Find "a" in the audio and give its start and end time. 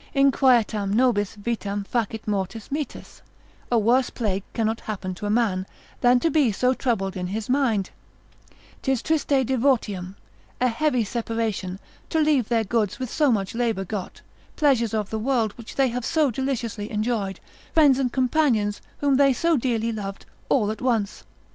3.71-3.77, 5.27-5.29, 10.59-10.69